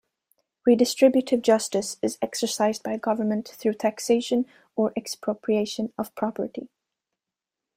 Redistributive 0.67 1.43
justice 1.43 1.97
is 2.01 2.17
exercised 2.23 2.81
by 2.81 2.97
Government 2.97 3.47
through 3.47 3.75
taxation 3.75 4.47
or 4.75 4.91
expropriation 4.97 5.93
of 5.95 6.15
property. 6.15 6.69